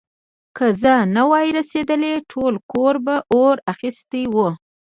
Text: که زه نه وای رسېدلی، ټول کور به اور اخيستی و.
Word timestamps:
که 0.57 0.65
زه 0.81 0.93
نه 1.15 1.23
وای 1.29 1.47
رسېدلی، 1.57 2.13
ټول 2.31 2.53
کور 2.71 2.95
به 3.05 3.15
اور 3.33 3.55
اخيستی 3.73 4.23
و. 4.33 4.35